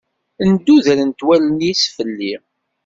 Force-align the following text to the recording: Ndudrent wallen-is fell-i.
Ndudrent 0.51 1.19
wallen-is 1.27 1.81
fell-i. 1.95 2.33